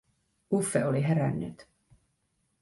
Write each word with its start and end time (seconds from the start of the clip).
Uffe 0.49 0.85
oli 0.85 0.99
herännyt. 1.01 1.67